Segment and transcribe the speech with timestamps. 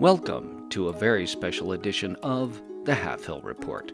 [0.00, 3.92] Welcome to a very special edition of the Halfhill Report,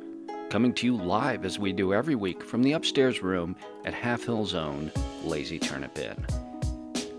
[0.51, 4.55] coming to you live as we do every week from the upstairs room at Halfhill's
[4.55, 4.93] own
[5.25, 6.25] Lazy Turnip Inn.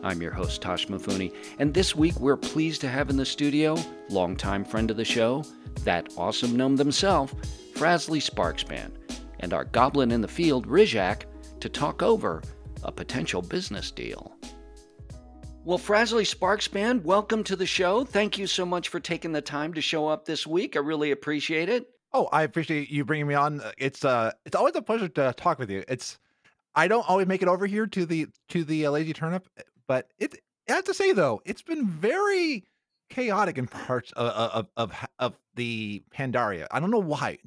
[0.04, 3.76] I'm your host, Tosh Mifune, and this week we're pleased to have in the studio,
[4.08, 5.44] longtime friend of the show,
[5.84, 7.34] that awesome gnome themselves,
[7.76, 8.92] Frazley Sparkspan,
[9.42, 11.24] and our goblin in the field, Rizhak,
[11.60, 12.42] to talk over
[12.84, 14.37] a potential business deal.
[15.68, 18.06] Well, Frazley Sparkspan, welcome to the show.
[18.06, 20.78] Thank you so much for taking the time to show up this week.
[20.78, 21.90] I really appreciate it.
[22.14, 23.62] Oh, I appreciate you bringing me on.
[23.78, 25.84] It's uh, it's always a pleasure to talk with you.
[25.90, 26.20] It's
[26.74, 29.46] I don't always make it over here to the to the uh, Lazy Turnip,
[29.90, 32.64] but it I have to say though, it's been very
[33.10, 36.68] chaotic in parts of of of, of the Pandaria.
[36.72, 37.40] I don't know why.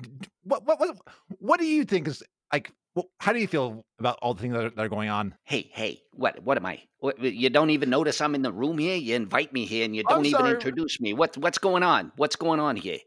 [0.44, 0.98] What what what
[1.38, 4.54] what do you think is like well, how do you feel about all the things
[4.54, 5.34] that are, that are going on?
[5.44, 6.80] Hey, hey, what, what am I?
[6.98, 8.96] What, you don't even notice I'm in the room here.
[8.96, 11.14] You invite me here, and you don't even introduce me.
[11.14, 12.12] What, what's going on?
[12.16, 12.98] What's going on here?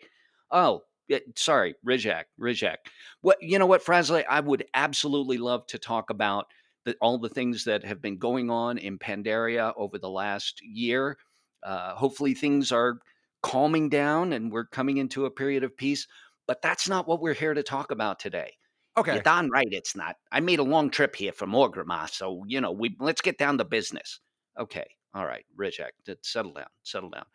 [0.52, 2.78] Oh, yeah, sorry, Rizhak, Rizhak.
[3.22, 4.24] What, you know what, Frazley?
[4.26, 6.46] I would absolutely love to talk about
[6.86, 11.18] the, all the things that have been going on in Pandaria over the last year.
[11.62, 13.00] Uh, hopefully, things are
[13.42, 16.08] calming down, and we're coming into a period of peace.
[16.48, 18.54] But that's not what we're here to talk about today.
[18.96, 19.14] Okay.
[19.16, 20.18] You're darn right it's not.
[20.32, 23.58] I made a long trip here from Orgrimmar, so you know, we let's get down
[23.58, 24.20] to business.
[24.60, 24.86] Okay.
[25.16, 25.92] All right, Rizhak,
[26.24, 27.26] settle down, settle down.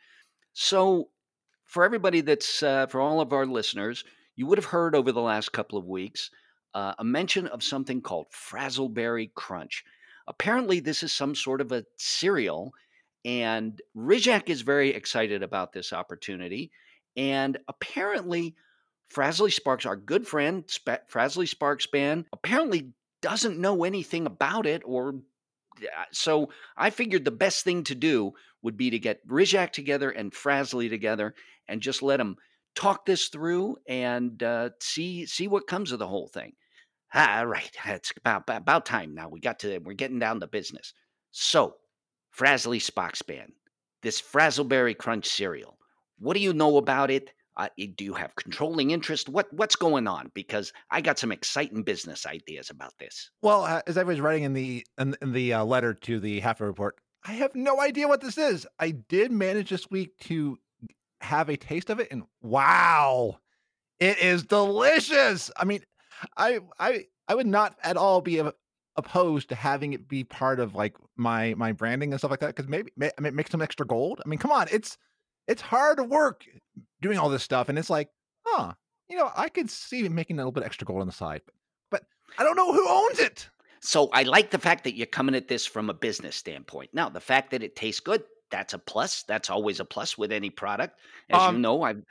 [0.53, 1.11] So,
[1.65, 5.21] for everybody that's uh, for all of our listeners, you would have heard over the
[5.21, 6.31] last couple of weeks
[6.75, 9.85] uh, a mention of something called Frazleberry Crunch.
[10.27, 12.73] Apparently, this is some sort of a cereal,
[13.25, 16.71] and Rizhak is very excited about this opportunity.
[17.17, 18.55] And apparently,
[19.09, 22.93] Frazley Sparks, our good friend, Sp- Frazley Sparkspan, apparently
[23.23, 25.15] doesn't know anything about it or
[26.13, 28.33] so I figured the best thing to do
[28.63, 31.35] would be to get Rizhak together and Frazley together
[31.69, 32.37] and just let them
[32.75, 36.53] talk this through and uh, see see what comes of the whole thing.
[37.15, 39.29] All right, it's about about time now.
[39.29, 40.93] We got to we're getting down to business.
[41.31, 41.77] So,
[42.31, 43.53] Frazley Sparkspan,
[44.03, 45.79] this Frazleberry Crunch cereal.
[46.19, 47.31] What do you know about it?
[47.59, 49.29] Uh, do you have controlling interest?
[49.29, 50.31] What what's going on?
[50.33, 53.31] Because I got some exciting business ideas about this.
[53.43, 56.39] Well, uh, as I was writing in the in, in the uh, letter to the
[56.39, 58.67] half report, I have no idea what this is.
[58.79, 60.57] I did manage this week to
[61.21, 63.39] have a taste of it, and wow,
[63.99, 65.51] it is delicious.
[65.57, 65.81] I mean,
[66.37, 68.41] I I I would not at all be
[68.97, 72.55] opposed to having it be part of like my my branding and stuff like that
[72.55, 74.21] because maybe may, I mean, make some extra gold.
[74.25, 74.97] I mean, come on, it's
[75.49, 76.45] it's hard work
[77.01, 78.11] doing all this stuff, and it's like,
[78.45, 78.73] huh,
[79.09, 81.55] you know, I could see making a little bit extra gold on the side, but,
[81.91, 82.03] but
[82.39, 83.49] I don't know who owns it.
[83.81, 86.91] So I like the fact that you're coming at this from a business standpoint.
[86.93, 89.23] Now, the fact that it tastes good, that's a plus.
[89.23, 90.99] That's always a plus with any product.
[91.31, 92.03] As um, you know, I've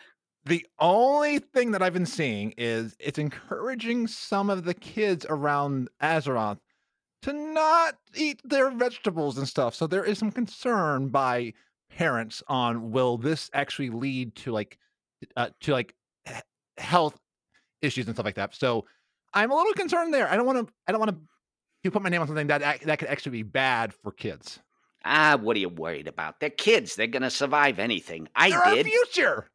[0.48, 5.90] the only thing that I've been seeing is it's encouraging some of the kids around
[6.02, 6.60] Azeroth
[7.24, 9.76] to not eat their vegetables and stuff.
[9.76, 11.54] So there is some concern by
[11.90, 14.78] parents on will this actually lead to like
[15.36, 15.96] uh, to like
[16.78, 17.18] health
[17.82, 18.56] issues and stuff like that.
[18.56, 18.86] So
[19.34, 20.28] I'm a little concerned there.
[20.28, 20.74] I don't want to.
[20.88, 21.18] I don't want
[21.84, 24.60] to put my name on something that that could actually be bad for kids.
[25.06, 26.40] Ah, what are you worried about?
[26.40, 26.96] They're kids.
[26.96, 28.28] They're gonna survive anything.
[28.36, 28.86] I They're did.
[28.88, 29.50] future.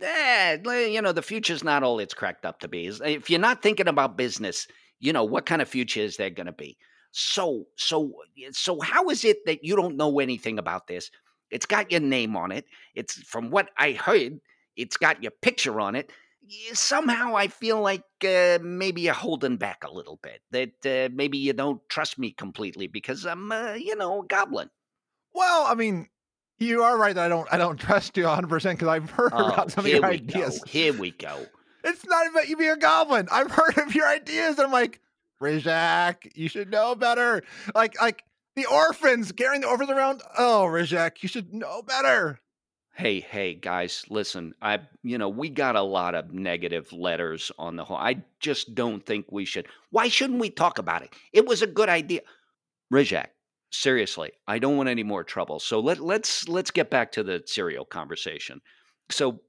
[0.00, 2.86] Eh, you know, the future's not all it's cracked up to be.
[2.86, 4.66] If you're not thinking about business,
[5.00, 6.76] you know what kind of future is there going to be?
[7.12, 8.12] So, so,
[8.52, 11.10] so, how is it that you don't know anything about this?
[11.50, 12.66] It's got your name on it.
[12.94, 14.40] It's from what I heard,
[14.76, 16.10] it's got your picture on it.
[16.72, 20.40] Somehow I feel like uh, maybe you're holding back a little bit.
[20.52, 24.70] That uh, maybe you don't trust me completely because I'm, uh, you know, a goblin.
[25.34, 26.08] Well, I mean,
[26.58, 29.32] you are right that I don't I don't trust you 100 percent because I've heard
[29.34, 30.60] oh, about some of your ideas.
[30.60, 30.70] Go.
[30.70, 31.46] Here we go.
[31.88, 33.28] It's not about you being a goblin.
[33.30, 34.58] I've heard of your ideas.
[34.58, 35.00] And I'm like,
[35.40, 37.44] Rizhak, you should know better.
[37.76, 38.24] Like, like
[38.56, 40.22] the orphans, carrying over the orphans around.
[40.36, 42.40] Oh, Rizhak, you should know better.
[42.94, 44.54] Hey, hey, guys, listen.
[44.62, 47.98] I, you know, we got a lot of negative letters on the whole.
[47.98, 49.66] I just don't think we should.
[49.90, 51.12] Why shouldn't we talk about it?
[51.34, 52.22] It was a good idea.
[52.90, 53.26] Rizhak,
[53.70, 55.60] seriously, I don't want any more trouble.
[55.60, 58.62] So let let's let's get back to the cereal conversation.
[59.10, 59.40] So,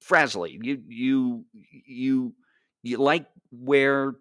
[0.00, 2.34] Frazley, you you you
[2.84, 4.14] you like where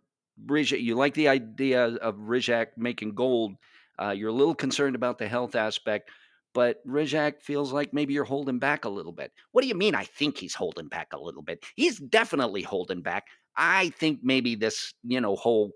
[0.44, 3.58] Rizhak, you like the idea of Rizhak making gold
[4.00, 6.10] uh, you're a little concerned about the health aspect,
[6.54, 9.32] but Rizhak feels like maybe you're holding back a little bit.
[9.52, 9.96] What do you mean?
[9.96, 11.64] I think he's holding back a little bit.
[11.76, 13.28] He's definitely holding back.
[13.56, 15.72] I think maybe this, you know, whole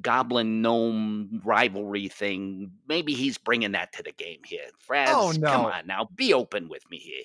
[0.00, 4.66] goblin gnome rivalry thing, maybe he's bringing that to the game here.
[4.88, 5.48] Fraz, oh, no.
[5.48, 7.22] come on now, be open with me here.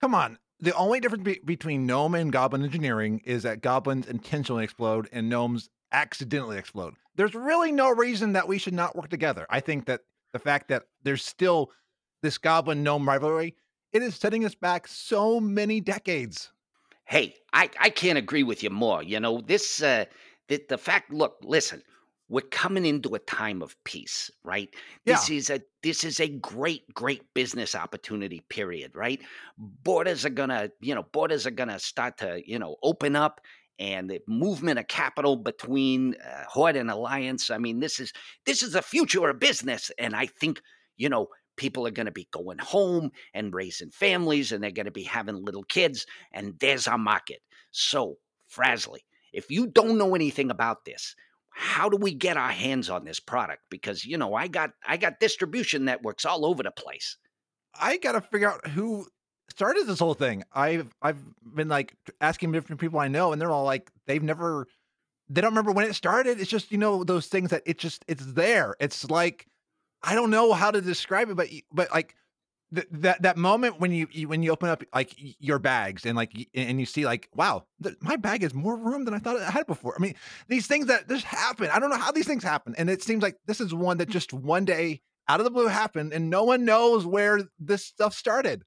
[0.00, 0.38] Come on.
[0.60, 5.28] The only difference be- between gnome and goblin engineering is that goblins intentionally explode and
[5.28, 6.94] gnomes accidentally explode.
[7.14, 9.46] There's really no reason that we should not work together.
[9.48, 10.02] I think that
[10.32, 11.70] the fact that there's still
[12.22, 13.56] this goblin gnome rivalry,
[13.92, 16.52] it is setting us back so many decades.
[17.06, 19.02] Hey, I, I can't agree with you more.
[19.02, 20.06] You know, this uh
[20.48, 21.82] the, the fact look, listen,
[22.28, 24.74] we're coming into a time of peace, right?
[25.04, 25.36] This Yeah.
[25.36, 29.20] is a this is a great, great business opportunity, period, right?
[29.58, 33.40] Borders are gonna, you know, borders are gonna start to, you know, open up
[33.78, 37.50] and the movement of capital between uh, and Alliance.
[37.50, 38.12] I mean, this is
[38.46, 39.90] this is the future of business.
[39.98, 40.60] And I think,
[40.96, 45.04] you know, people are gonna be going home and raising families and they're gonna be
[45.04, 47.40] having little kids, and there's our market.
[47.70, 48.16] So,
[48.48, 51.14] Frazley, if you don't know anything about this,
[51.50, 54.96] how do we get our hands on this product because you know i got i
[54.96, 57.16] got distribution networks all over the place
[57.80, 59.06] I got to figure out who
[59.50, 60.44] started this whole thing.
[60.52, 61.18] I've I've
[61.54, 64.66] been like asking different people I know and they're all like they've never
[65.28, 66.40] they don't remember when it started.
[66.40, 68.76] It's just, you know, those things that it just it's there.
[68.80, 69.46] It's like
[70.02, 72.14] I don't know how to describe it but but like
[72.74, 76.16] th- that that moment when you, you when you open up like your bags and
[76.16, 79.36] like and you see like wow th- my bag has more room than I thought
[79.36, 79.94] it had before.
[79.96, 80.14] I mean
[80.48, 81.70] these things that just happen.
[81.72, 84.08] I don't know how these things happen and it seems like this is one that
[84.08, 84.12] hmm.
[84.12, 88.14] just one day out of the blue happened and no one knows where this stuff
[88.14, 88.64] started.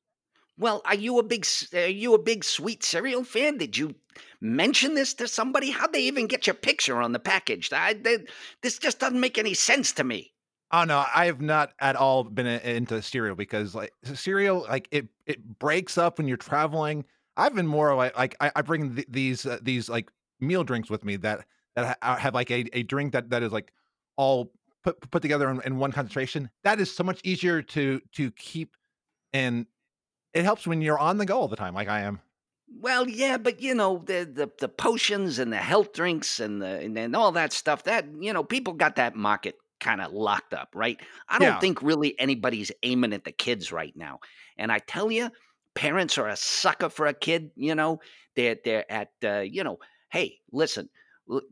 [0.57, 3.95] Well are you a big are you a big sweet cereal fan did you
[4.41, 8.19] mention this to somebody how'd they even get your picture on the package I, they,
[8.61, 10.33] this just doesn't make any sense to me
[10.71, 15.07] Oh no, I have not at all been into cereal because like cereal, like it
[15.25, 17.05] it breaks up when you're traveling.
[17.37, 20.11] I've been more like like I, I bring th- these uh, these like
[20.41, 21.45] meal drinks with me that
[21.75, 23.71] that ha- have like a, a drink that that is like
[24.17, 24.51] all
[24.83, 26.49] put put together in, in one concentration.
[26.63, 28.75] That is so much easier to to keep,
[29.31, 29.67] and
[30.33, 32.19] it helps when you're on the go all the time, like I am.
[32.81, 36.79] well yeah but you know the the, the potions and the health drinks and the
[36.79, 40.53] and, and all that stuff that you know people got that market kind of locked
[40.53, 41.59] up right i don't Yeah.
[41.59, 44.19] think really anybody's aiming at the kids right now
[44.57, 45.29] and i tell you
[45.75, 47.99] parents are a sucker for a kid you know
[48.35, 49.77] they're they're at uh, you know
[50.09, 50.89] hey listen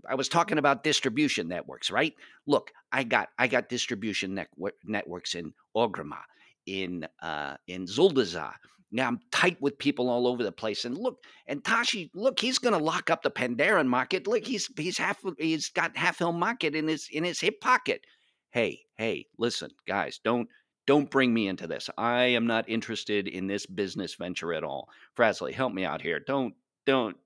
[0.07, 2.13] I was talking about distribution networks right
[2.45, 6.23] look i got i got distribution network, networks in Orgrimmar,
[6.65, 8.53] in uh in zuldazar.
[8.91, 12.59] Now i'm tight with people all over the place and look and tashi look he's
[12.59, 14.27] gonna lock up the pandaren market.
[14.27, 18.05] Look he's he's half he's got half hill market in his in his hip pocket.
[18.51, 20.49] Hey hey listen guys don't
[20.87, 21.89] don't bring me into this.
[21.97, 24.87] I am not interested in this business venture at all.
[25.15, 26.19] Frazley help me out here.
[26.19, 26.53] Don't
[26.85, 27.17] don't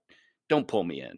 [0.47, 1.17] don't pull me in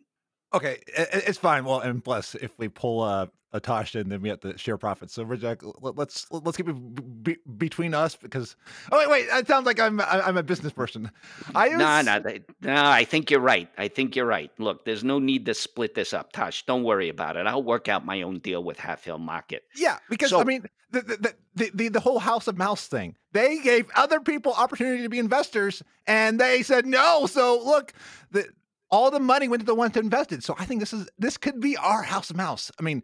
[0.54, 1.64] Okay, it's fine.
[1.66, 4.78] Well, and plus, if we pull uh, a Tasha, and then we have to share
[4.78, 5.14] profits.
[5.14, 8.56] So, l- let's let's keep it between us because.
[8.92, 9.28] Oh wait, wait!
[9.32, 11.10] It sounds like I'm I'm a business person.
[11.56, 12.76] I was No, no, they- no.
[12.76, 13.70] I think you're right.
[13.78, 14.52] I think you're right.
[14.58, 16.66] Look, there's no need to split this up, Tosh.
[16.66, 17.48] Don't worry about it.
[17.48, 19.64] I'll work out my own deal with Halfhill Market.
[19.76, 23.16] yeah because I mean the, the the the the whole House of Mouse thing.
[23.34, 27.26] They gave other people opportunity to be investors, and they said no.
[27.28, 27.94] So look,
[28.32, 28.48] the
[28.92, 30.44] all the money went to the ones that invested.
[30.44, 32.72] So I think this is this could be our House Mouse.
[32.80, 33.04] I mean,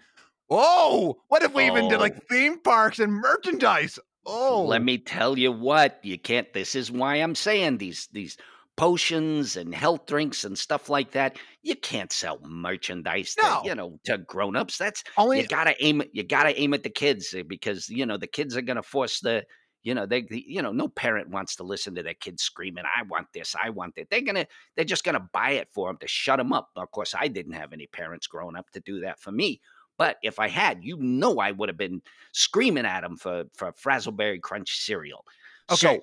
[0.50, 2.01] oh, what if we even did Oh.
[2.01, 3.98] like theme parks and merchandise?
[4.25, 6.51] Oh, Let me tell you what you can't.
[6.53, 8.36] This is why I'm saying these these
[8.75, 11.38] potions and health drinks and stuff like that.
[11.63, 13.62] You can't sell merchandise to No.
[13.65, 14.77] you know to grown-ups.
[14.77, 16.03] That's only you gotta aim.
[16.13, 19.20] You gotta aim at the kids eh, because you know the kids are gonna force
[19.22, 19.44] the.
[19.84, 23.03] You know they, you know, no parent wants to listen to their kids screaming, "I
[23.03, 26.07] want this, I want it." They're gonna, they're just gonna buy it for them to
[26.07, 26.69] shut them up.
[26.75, 29.62] Of course, I didn't have any parents growing up to do that for me,
[29.98, 32.01] but if I had, you know, I would have been
[32.34, 35.24] screaming at them for for Frazleberry Crunch cereal.
[35.69, 35.77] Okay.
[35.77, 36.00] So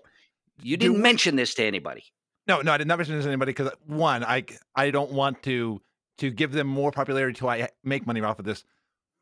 [0.63, 2.05] you didn't we- mention this to anybody.
[2.47, 5.43] No, no, I did not mention this to anybody because one, I I don't want
[5.45, 5.81] to
[6.19, 8.65] to give them more popularity till I make money off of this.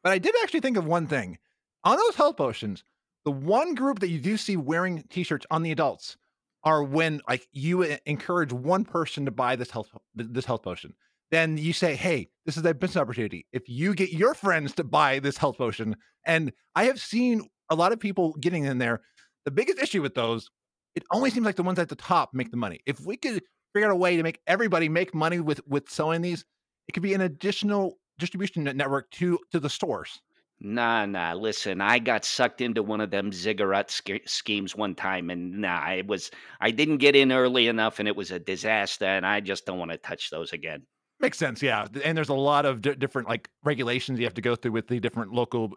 [0.03, 1.39] But I did actually think of one thing
[1.85, 2.85] on those health potions.
[3.25, 6.17] The one group that you do see wearing T-shirts on the adults
[6.65, 10.95] are when like you encourage one person to buy this health this health potion.
[11.31, 13.47] Then you say, "Hey, this is a business opportunity.
[13.53, 17.75] If you get your friends to buy this health potion," and I have seen a
[17.75, 19.03] lot of people getting in there.
[19.45, 20.51] The biggest issue with those
[20.95, 22.81] it only seems like the ones at the top make the money.
[22.87, 26.23] If we could figure out a way to make everybody make money with with selling
[26.23, 26.45] these,
[26.89, 30.21] it could be an additional distribution network to to the stores.
[30.65, 31.35] Nah, nah.
[31.35, 35.91] Listen, I got sucked into one of them ziggurat sch- schemes one time, and nah,
[35.91, 39.05] it was I didn't get in early enough, and it was a disaster.
[39.07, 40.83] And I just don't want to touch those again.
[41.19, 41.87] Makes sense, yeah.
[42.05, 44.87] And there's a lot of di- different like regulations you have to go through with
[44.87, 45.73] the different local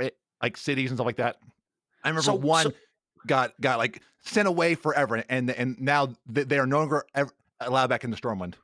[0.00, 0.10] eh,
[0.42, 1.36] like cities and stuff like that.
[2.04, 2.66] I remember So- one.
[2.66, 2.72] so-
[3.26, 7.88] got got like sent away forever, and and now they are no longer ever allowed
[7.88, 8.54] back in the Stormwind.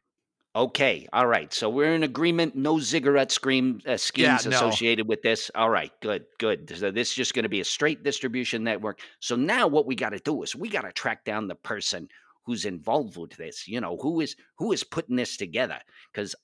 [0.57, 1.53] Okay, all right.
[1.53, 2.55] So we're in agreement.
[2.55, 4.57] No ziggurat scream uh, schemes Yeah, no.
[4.57, 5.51] associated with this.
[5.53, 6.73] All right, good, good.
[6.77, 9.01] So this is just going to be a straight distribution network.
[9.19, 12.09] So now what we got to do is we got to track down the person
[12.47, 13.67] who's involved with this.
[13.67, 15.81] You know, who is who is putting this together?
[16.13, 16.37] Because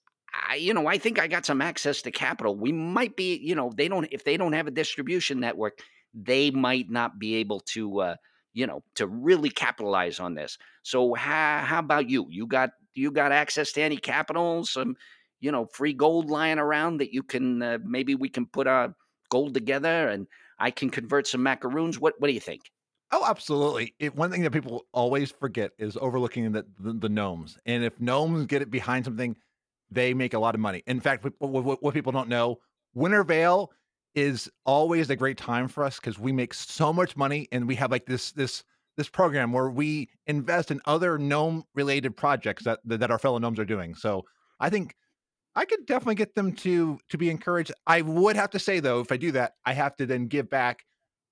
[0.48, 2.56] I, you know, I think I got some access to capital.
[2.56, 5.78] We might be, you know, they don't if they don't have a distribution network,
[6.14, 8.00] they might not be able to.
[8.00, 8.16] Uh,
[8.52, 10.58] you know, to really capitalize on this.
[10.82, 12.26] So how, how about you?
[12.28, 14.96] You got you got access to any capital, some
[15.40, 18.94] you know free gold lying around that you can uh, maybe we can put our
[19.30, 20.26] gold together and
[20.58, 21.98] I can convert some macaroons.
[21.98, 22.62] What what do you think?
[23.12, 23.94] Oh, absolutely.
[23.98, 28.00] It, one thing that people always forget is overlooking the, the the gnomes, and if
[28.00, 29.36] gnomes get it behind something,
[29.90, 30.82] they make a lot of money.
[30.86, 32.60] In fact, what, what, what people don't know,
[32.94, 33.72] Winter Veil
[34.14, 37.74] is always a great time for us because we make so much money, and we
[37.76, 38.62] have like this this
[39.00, 43.58] this program where we invest in other gnome related projects that that our fellow gnomes
[43.58, 43.94] are doing.
[43.94, 44.26] So
[44.60, 44.94] I think
[45.56, 47.72] I could definitely get them to to be encouraged.
[47.86, 50.50] I would have to say though, if I do that, I have to then give
[50.50, 50.84] back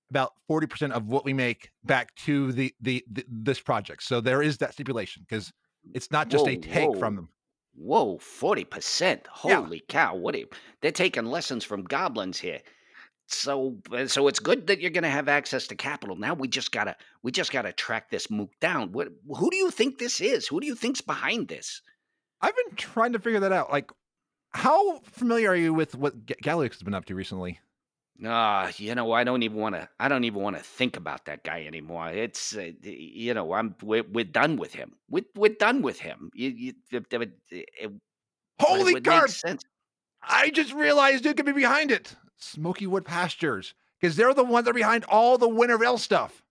[0.09, 4.01] about 40% of what we make back to the the, the this project.
[4.01, 5.53] So there is that stipulation because
[5.93, 7.29] it's not just Whoa, a take from them.
[7.75, 8.17] whoa!
[8.17, 9.27] Forty percent.
[9.45, 9.61] Yeah.
[9.61, 10.15] Holy cow!
[10.15, 10.33] What?
[10.33, 10.49] Are you,
[10.81, 12.61] they're taking lessons from goblins here.
[13.31, 16.15] So, uh, so it's good that you're going to have access to capital.
[16.15, 18.91] Now we just gotta, we just gotta track this mook down.
[18.91, 19.09] What?
[19.37, 20.47] Who do you think this is?
[20.47, 21.81] Who do you think's behind this?
[22.41, 23.71] I've been trying to figure that out.
[23.71, 23.91] Like
[24.51, 27.59] how familiar are you with what Ga- Galax has been up to recently?
[28.25, 29.87] Ah, you know, I don't even want to.
[29.99, 32.09] I don't even want to think about that guy anymore.
[32.09, 34.95] It's, uh, you know, I'm we're, we're done with him.
[35.09, 36.29] We're, we're done with him.
[36.33, 37.91] You, you, it, it, it, it
[38.59, 39.63] Holy would sense.
[40.21, 42.13] I just realized who could be behind it.
[42.39, 43.73] Smokywood Pastures.
[43.99, 46.41] Because they're the ones that are behind all the Winter Veil stuff.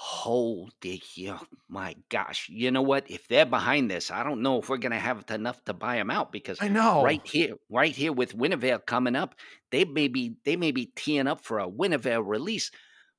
[0.00, 2.48] Holy, yeah, my gosh!
[2.48, 3.10] You know what?
[3.10, 6.08] If they're behind this, I don't know if we're gonna have enough to buy them
[6.08, 7.02] out because I know.
[7.02, 9.34] right here, right here with Winter Veil coming up,
[9.72, 12.70] they may be they may be teeing up for a Winter Veil release.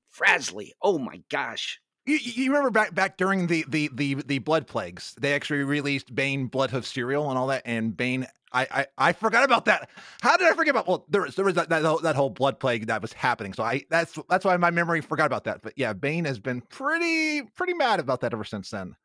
[0.10, 1.82] Frazley, oh my gosh!
[2.06, 6.14] You, you remember back back during the, the the the blood plagues, they actually released
[6.16, 8.26] Baine Bloodhoof cereal and all that, and Baine.
[8.52, 9.90] I, I I forgot about that.
[10.22, 10.88] How did I forget about?
[10.88, 13.54] Well, there was there was that, that whole- that whole blood plague that was happening.
[13.54, 15.62] So I that's that's why my memory forgot about that.
[15.62, 18.96] But yeah, Baine has been pretty pretty mad about that ever since then.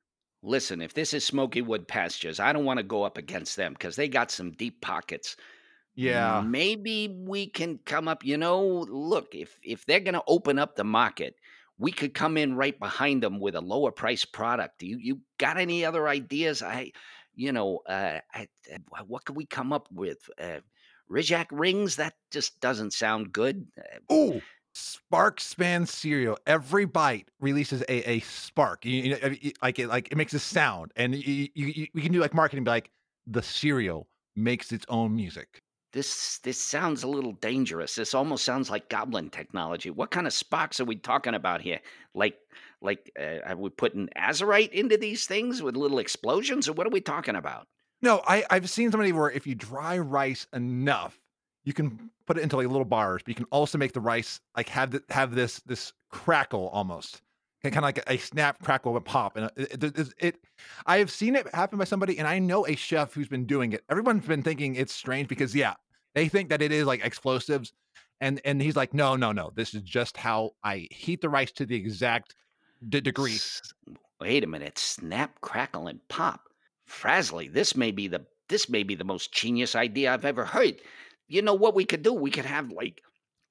[0.42, 3.96] Listen, if this is Smokywood Pastures, I don't want to go up against them because
[3.96, 5.36] they got some deep pockets.
[5.94, 6.42] Yeah.
[6.44, 10.74] Maybe we can come up, you know, look, if if they're going to open up
[10.74, 11.36] the market,
[11.84, 14.82] we could come in right behind them with a lower price product.
[14.82, 16.62] You you got any other ideas?
[16.62, 16.92] I
[17.34, 20.18] you know, uh, I, uh, what could we come up with?
[20.40, 20.60] Uh,
[21.10, 21.96] Rizhak rings?
[21.96, 23.66] That just doesn't sound good.
[23.76, 24.40] Uh, Ooh,
[24.74, 26.38] Sparkspan cereal.
[26.46, 28.86] Every bite releases a, a spark.
[28.86, 32.00] You, you uh, like it like it makes a sound, and you, you, you, we
[32.00, 32.90] can do like marketing, like
[33.26, 35.60] the cereal makes its own music.
[35.94, 37.94] This this sounds a little dangerous.
[37.94, 39.90] This almost sounds like goblin technology.
[39.90, 41.78] What kind of sparks are we talking about here?
[42.14, 42.36] Like
[42.82, 46.90] like uh, are we putting Azerite into these things with little explosions, or what are
[46.90, 47.68] we talking about?
[48.02, 51.16] No, I I've seen somebody where if you dry rice enough,
[51.62, 54.40] you can put it into like little bars, but you can also make the rice
[54.56, 57.22] like have the, have this this crackle almost.
[57.62, 60.36] Kind of like a, snap, crackle, and pop, and it, it, it, it.
[60.84, 63.72] I have seen it happen by somebody, and I know a chef who's been doing
[63.72, 63.82] it.
[63.88, 65.72] Everyone's been thinking it's strange because, yeah,
[66.14, 67.72] they think that it is like explosives,
[68.20, 71.52] and and he's like, no, no, no, this is just how I heat the rice
[71.52, 72.34] to the exact
[72.88, 73.38] de- degree.
[74.20, 74.78] Wait a minute.
[74.78, 76.40] Snap, crackle, and pop.
[76.86, 80.76] Frazley, this may be the this may be the most genius idea I've ever heard.
[81.28, 82.12] You know what we could do?
[82.12, 83.00] We could have like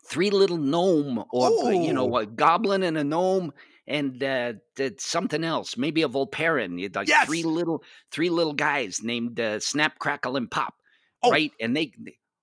[0.05, 3.53] three little gnome or uh, you know a goblin and a gnome
[3.88, 9.01] and uh, th- something else maybe a volparian You'd like three little three little guys
[9.01, 10.75] named uh, snap crackle and pop
[11.22, 11.93] Oh, right and they-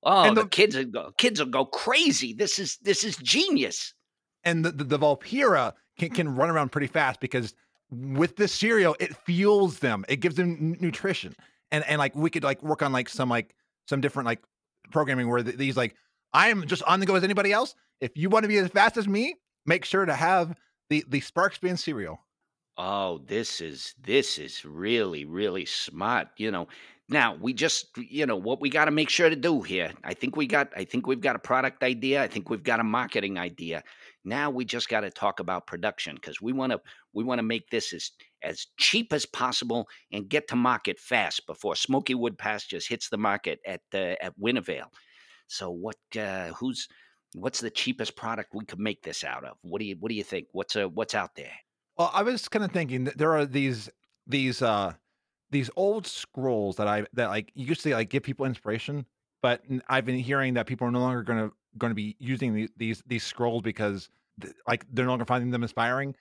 [0.02, 3.16] oh and the the kids will go kids will go crazy this is this is
[3.19, 3.95] genius
[4.45, 7.54] and the, the, the Vulpera can, can run around pretty fast because
[7.90, 10.04] with this cereal, it fuels them.
[10.09, 11.35] It gives them n- nutrition.
[11.71, 13.54] And and like we could like work on like some like
[13.88, 14.40] some different like
[14.90, 15.95] programming where th- these like
[16.33, 17.75] I'm just on the go as anybody else.
[18.00, 20.57] If you want to be as fast as me, make sure to have
[20.88, 22.19] the the Sparkspan cereal.
[22.76, 26.28] Oh, this is this is really really smart.
[26.38, 26.69] You know,
[27.11, 29.93] now we just you know what we got to make sure to do here.
[30.05, 32.23] I think we got I think we've got a product idea.
[32.23, 33.83] I think we've got a marketing idea.
[34.25, 36.81] Now we just got to talk about production because we want to
[37.12, 38.12] we want to make this as
[38.43, 43.59] as cheap as possible and get to market fast before Smokywood Pastures hits the market
[43.67, 44.87] at uh, at Winter Veil.
[45.49, 46.87] So what uh, who's
[47.35, 49.57] what's the cheapest product we could make this out of?
[49.62, 50.47] What do you what do you think?
[50.52, 51.52] What's uh, what's out there?
[51.99, 53.90] Well, I was kind of thinking that there are these
[54.29, 54.93] these uh
[55.50, 59.04] these old scrolls that I that like used to like give people inspiration,
[59.42, 62.54] but I've been hearing that people are no longer going to going to be using
[62.54, 64.09] the, these these scrolls because
[64.40, 66.14] th- like they're no longer finding them inspiring.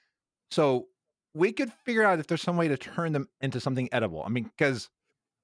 [0.51, 0.87] So
[1.33, 4.23] we could figure out if there's some way to turn them into something edible.
[4.25, 4.89] I mean, because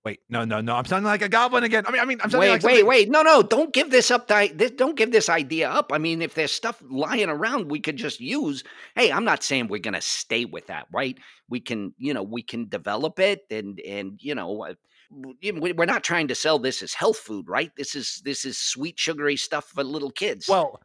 [0.06, 1.84] wait, no, no, no, I'm sounding like a goblin again.
[1.88, 3.10] I mean, I mean, I'm sounding Wait, like wait, something- wait!
[3.10, 3.42] No, no!
[3.42, 4.28] Don't give this up.
[4.28, 5.92] Di- this, don't give this idea up.
[5.92, 8.64] I mean, if there's stuff lying around, we could just use.
[8.96, 11.18] Hey, I'm not saying we're gonna stay with that, right?
[11.50, 14.74] We can, you know, we can develop it, and and you know, uh,
[15.12, 17.72] w- you know, we- we're not trying to sell this as health food, right?
[17.76, 20.48] This is this is sweet, sugary stuff for little kids.
[20.48, 20.80] Well,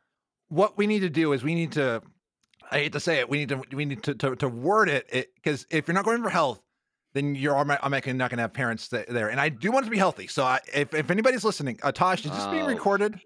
[0.49, 2.03] what we need to do is we need to.
[2.73, 3.29] I hate to say it.
[3.29, 3.63] We need to.
[3.73, 6.61] We need to to, to word it because if you're not going for health,
[7.13, 9.29] then you're automatically not going to have parents th- there.
[9.31, 10.27] And I do want to be healthy.
[10.27, 12.69] So I, if if anybody's listening, uh, Tosh, is this being Oh.
[12.69, 13.21] recorded?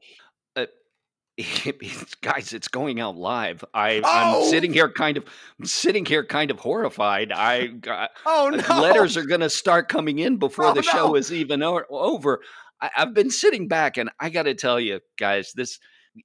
[0.56, 0.66] Uh,
[1.36, 3.64] it's- guys, it's going out live.
[3.74, 4.42] I, Oh!
[4.44, 5.24] I'm sitting here, kind of,
[5.58, 7.32] I'm sitting here, kind of horrified.
[7.32, 8.80] I got, Oh uh, no!
[8.80, 11.14] letters are going to start coming in before Oh, the show no.
[11.16, 12.40] is even o- over.
[12.80, 15.78] I, I've been sitting back, and I got to tell you, guys, this,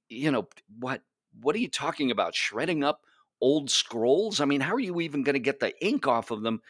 [0.08, 0.48] you know,
[0.78, 1.02] what,
[1.42, 2.34] what are you talking about?
[2.34, 3.00] Shredding up
[3.40, 4.40] old scrolls?
[4.40, 6.60] I mean, how are you even going to get the ink off of them?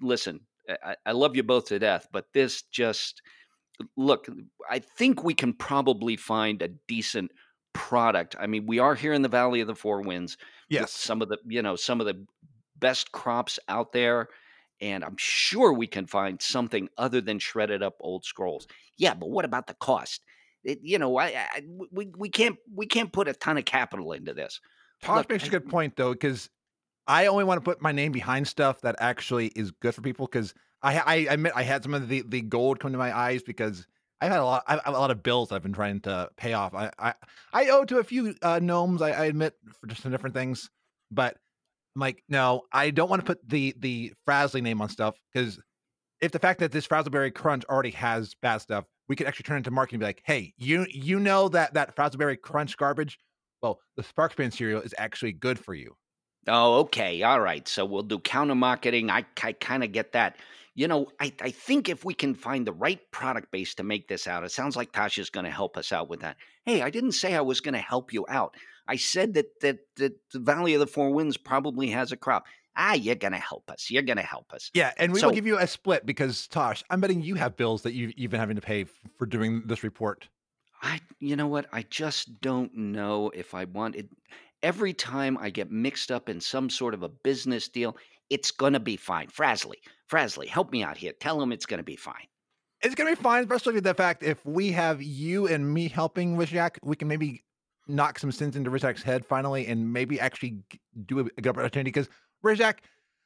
[0.00, 3.22] Listen, I, I love you both to death, but this just
[3.96, 4.28] look.
[4.70, 7.32] I think we can probably find a decent
[7.72, 8.36] product.
[8.38, 10.36] I mean, we are here in the Valley of the Four Winds
[10.68, 10.92] yes.
[10.92, 12.24] some of the you know some of the
[12.78, 14.28] best crops out there
[14.80, 19.30] and i'm sure we can find something other than shredded up old scrolls yeah but
[19.30, 20.22] what about the cost
[20.64, 24.12] it, you know I, I we, we can't we can't put a ton of capital
[24.12, 24.60] into this
[25.08, 26.50] look, makes a I- good point though, because
[27.06, 30.26] I only want to put my name behind stuff that actually is good for people.
[30.26, 33.42] Because I, I admit I had some of the, the gold come to my eyes
[33.42, 33.86] because
[34.20, 36.52] I've had a lot I have a lot of bills I've been trying to pay
[36.52, 36.74] off.
[36.74, 37.14] I I,
[37.52, 39.02] I owe to a few uh, gnomes.
[39.02, 40.70] I, I admit for just some different things,
[41.10, 41.36] but
[41.94, 45.60] I'm like, no, I don't want to put the the Frazley name on stuff because
[46.20, 49.58] if the fact that this Frazleberry Crunch already has bad stuff, we could actually turn
[49.58, 53.18] into marketing and be like, hey, you you know that that Frazleberry Crunch garbage.
[53.62, 55.96] Well, the Sparkspan cereal is actually good for you.
[56.48, 60.36] Oh okay all right so we'll do counter marketing i, I kind of get that
[60.74, 64.08] you know I, I think if we can find the right product base to make
[64.08, 66.90] this out it sounds like tasha's going to help us out with that hey i
[66.90, 68.54] didn't say i was going to help you out
[68.88, 72.44] i said that, that that the valley of the four winds probably has a crop
[72.76, 75.28] ah you're going to help us you're going to help us Yeah, and we So-
[75.28, 78.32] will give you a split because Tosh, I'm betting you have bills that you you've
[78.32, 78.84] been having to pay
[79.16, 80.28] for doing this report.
[80.82, 81.66] I, you know what?
[81.72, 84.08] I just don't know if I want it.
[84.64, 87.98] Every time I get mixed up in some sort of a business deal,
[88.30, 89.28] it's gonna be fine.
[89.28, 91.12] Frazley, Frazley, help me out here.
[91.12, 92.26] Tell him it's gonna be fine.
[92.80, 96.38] It's gonna be fine, especially with the fact if we have you and me helping
[96.38, 97.44] Rizhak, we can maybe
[97.86, 100.62] knock some sense into Rizhak's head finally, and maybe actually
[101.04, 101.90] do a, good opportunity.
[101.90, 102.08] Because
[102.42, 102.78] Rizhak,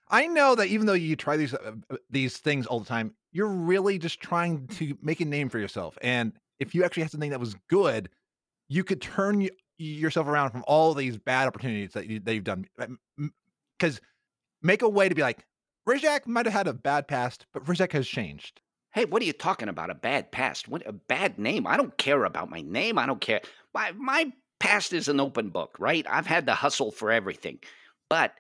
[0.09, 3.15] I know that even though you try these uh, uh, these things all the time,
[3.31, 5.97] you're really just trying to make a name for yourself.
[6.03, 8.09] And if you actually had something that was good,
[8.69, 12.67] you could turn yourself around from all these bad opportunities that you that you've done.
[13.79, 14.01] Because
[14.63, 15.47] make a way to be like,
[15.89, 18.61] Rizhak might have had a bad past, but Rizhak has changed.
[18.93, 19.91] Hey, what are you talking about?
[19.91, 20.69] A bad past?
[20.69, 21.67] What a bad name?
[21.67, 22.99] I don't care about my name.
[22.99, 23.41] I don't care.
[23.73, 26.07] My my past is an open book, right?
[26.09, 27.61] I've had to hustle for everything,
[28.11, 28.33] but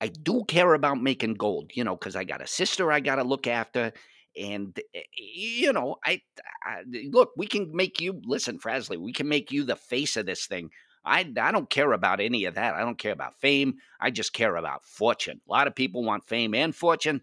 [0.00, 1.70] I do care about making gold.
[1.74, 3.92] You know, because I got a sister I got to look after,
[4.36, 6.22] and eh, you know, I,
[6.64, 7.30] I look.
[7.36, 8.96] We can make you listen, Frazley.
[8.96, 10.70] We can make you the face of this thing.
[11.04, 12.74] I, I don't care about any of that.
[12.74, 13.76] I don't care about fame.
[14.00, 15.40] I just care about fortune.
[15.48, 17.22] A lot of people want fame and fortune.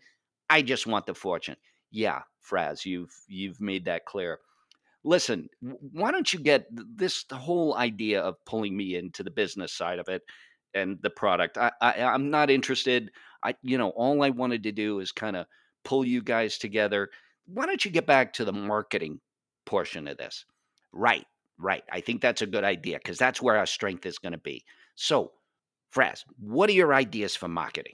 [0.50, 1.58] I just want the fortune.
[1.91, 4.39] Yeah, Fraz, you've you've made that clear.
[5.04, 10.00] Listen, why don't you get this whole idea of pulling me into the business side
[10.00, 10.24] of it
[10.74, 11.58] and the product?
[11.58, 13.12] I, I I'm not interested.
[13.43, 15.46] I you know all I wanted to do is kind of
[15.88, 17.10] pull you guys together.
[17.45, 19.21] Why don't you get back to the marketing
[19.65, 20.43] portion of this?
[20.91, 21.26] Right,
[21.58, 21.84] right.
[21.89, 24.65] I think that's a good idea because that's where our strength is going to be.
[24.95, 25.32] So,
[25.95, 27.93] Fraz, what are your ideas for marketing?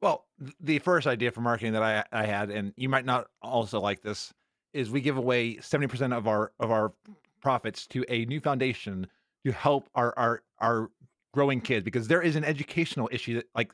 [0.00, 0.24] Well,
[0.60, 4.00] the first idea for marketing that I I had, and you might not also like
[4.00, 4.32] this,
[4.72, 6.94] is we give away seventy percent of our of our
[7.42, 9.06] profits to a new foundation
[9.44, 10.90] to help our our our
[11.34, 13.72] growing kids because there is an educational issue that like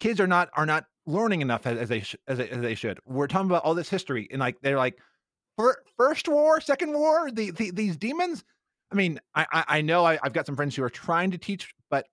[0.00, 2.74] kids are not are not learning enough as, as they sh- as, they, as they
[2.74, 2.98] should.
[3.06, 4.98] We're talking about all this history and like they're like
[5.96, 8.44] first war, second war, the, the these demons.
[8.92, 11.38] I mean, I I, I know I, I've got some friends who are trying to
[11.38, 12.06] teach, but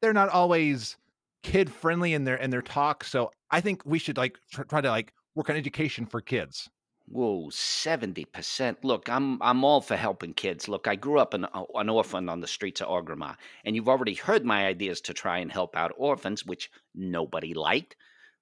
[0.00, 0.96] they're not always
[1.42, 3.04] kid friendly in their in their talk.
[3.04, 6.68] So I think we should like tr- try to like work on education for kids.
[7.10, 8.76] Whoa, 70%.
[8.82, 10.68] Look, I'm I'm all for helping kids.
[10.68, 14.14] Look, I grew up an, an orphan on the streets of Orgrimmar, and you've already
[14.14, 17.96] heard my ideas to try and help out orphans, which nobody liked.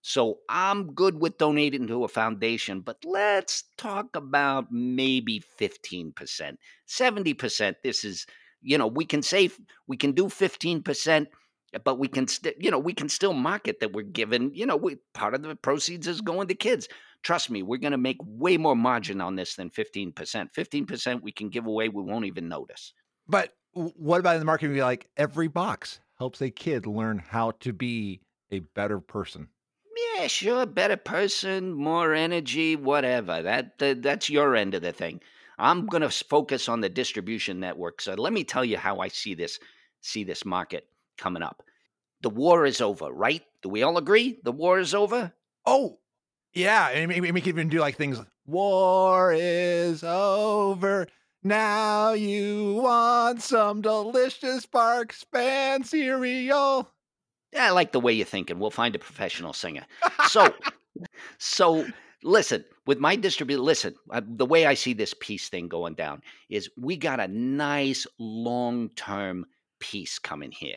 [0.08, 6.12] So I'm good with donating to a foundation, but let's talk about maybe 15%.
[6.88, 8.24] 70%, this is,
[8.62, 9.50] you know, we can say
[9.88, 11.26] we can do 15%,
[11.82, 14.76] but we can still, you know, we can still market that we're giving, you know,
[14.76, 16.86] we, part of the proceeds is going to kids.
[17.24, 20.14] Trust me, we're going to make way more margin on this than 15%.
[20.14, 22.92] 15% we can give away, we won't even notice.
[23.26, 24.76] But what about in the marketing?
[24.76, 28.20] Like every box helps a kid learn how to be
[28.52, 29.48] a better person.
[30.26, 33.42] Yeah, sure, better person, more energy, whatever.
[33.42, 35.20] That, that that's your end of the thing.
[35.56, 38.00] I'm going to focus on the distribution network.
[38.00, 39.60] So let me tell you how I see this
[40.00, 41.62] see this market coming up.
[42.22, 43.44] The war is over, right?
[43.62, 44.40] Do we all agree?
[44.42, 45.32] The war is over?
[45.64, 46.00] Oh,
[46.52, 48.20] yeah, and we, we can even do like things.
[48.46, 51.06] War is over.
[51.44, 56.90] Now you want some delicious Sparkspan cereal.
[57.56, 58.58] Yeah, I like the way you're thinking.
[58.58, 59.86] We'll find a professional singer.
[60.28, 60.54] So,
[61.38, 61.86] so
[62.22, 66.20] listen, with my distributor, listen, uh, the way I see this peace thing going down
[66.50, 69.46] is we got a nice long term
[69.80, 70.76] peace coming here.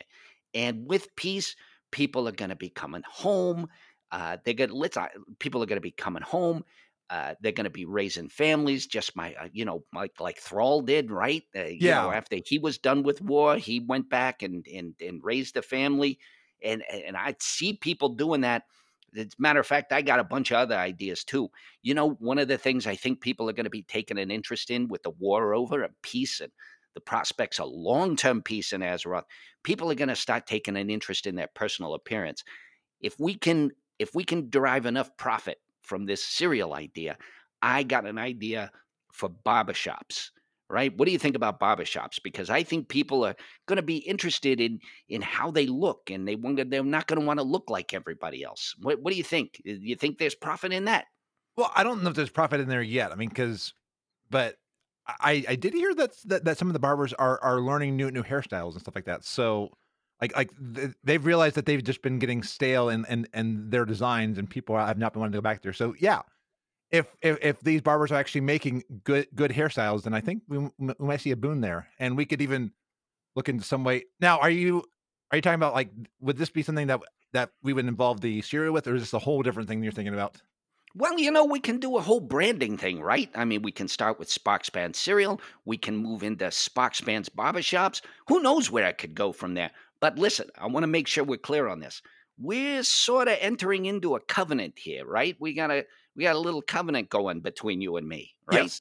[0.54, 1.54] And with peace,
[1.90, 3.68] people are going to be coming home.
[4.10, 5.06] Uh, they're gonna let's uh,
[5.38, 6.64] people are gonna be coming home.
[7.10, 10.80] Uh, they're going to be raising families, just my, uh, you know, like like Thrall
[10.80, 11.42] did, right?
[11.54, 12.02] Uh, yeah.
[12.02, 15.62] Know, after he was done with war, he went back and and and raised a
[15.62, 16.18] family,
[16.62, 18.64] and and I see people doing that.
[19.16, 21.50] As a matter of fact, I got a bunch of other ideas too.
[21.82, 24.30] You know, one of the things I think people are going to be taking an
[24.30, 26.52] interest in with the war over and peace and
[26.94, 29.24] the prospects of long term peace in Azeroth,
[29.62, 32.44] people are going to start taking an interest in their personal appearance.
[33.00, 37.18] If we can if we can derive enough profit from this cereal idea,
[37.60, 38.70] I got an idea
[39.12, 40.30] for barbershops.
[40.70, 40.96] Right?
[40.96, 42.22] What do you think about barbershops?
[42.22, 43.34] Because I think people are
[43.66, 44.78] going to be interested in
[45.08, 47.92] in how they look, and they want they're not going to want to look like
[47.92, 48.74] everybody else.
[48.80, 49.60] What What do you think?
[49.64, 51.06] You think there's profit in that?
[51.56, 53.12] Well, I don't know if there's profit in there yet.
[53.12, 53.74] I mean, because,
[54.30, 54.56] but
[55.06, 58.10] I I did hear that, that that some of the barbers are are learning new
[58.10, 59.24] new hairstyles and stuff like that.
[59.24, 59.70] So
[60.20, 60.50] like like
[61.02, 64.76] they've realized that they've just been getting stale and and and their designs and people
[64.76, 66.20] have not been wanting to go back there so yeah
[66.90, 70.26] if if, if these barbers are actually making good good hairstyles then i mm-hmm.
[70.26, 72.72] think we, we might see a boon there and we could even
[73.36, 74.84] look into some way now are you
[75.30, 77.00] are you talking about like would this be something that
[77.32, 79.92] that we would involve the cereal with or is this a whole different thing you're
[79.92, 80.40] thinking about
[80.94, 83.30] well, you know, we can do a whole branding thing, right?
[83.36, 85.40] I mean, we can start with Sparkspan cereal.
[85.64, 88.00] We can move into Sparkspan's barbershops.
[88.26, 89.70] Who knows where it could go from there?
[90.00, 92.02] But listen, I want to make sure we're clear on this.
[92.38, 95.36] We're sort of entering into a covenant here, right?
[95.38, 98.62] We got a we got a little covenant going between you and me, right?
[98.62, 98.80] Yes.